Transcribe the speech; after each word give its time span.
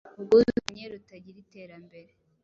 ubwuzuzanye, 0.19 0.83
rutagira 0.91 1.37
iterambere. 1.45 2.09